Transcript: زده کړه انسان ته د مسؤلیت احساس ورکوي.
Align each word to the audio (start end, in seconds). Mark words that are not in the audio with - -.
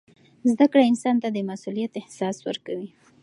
زده 0.51 0.65
کړه 0.71 0.83
انسان 0.89 1.15
ته 1.23 1.27
د 1.31 1.37
مسؤلیت 1.49 1.91
احساس 2.01 2.37
ورکوي. 2.47 2.89